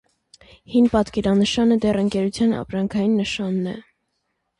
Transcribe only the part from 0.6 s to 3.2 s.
Հին պատկերանշանը դեռ ընկերության ապրանքային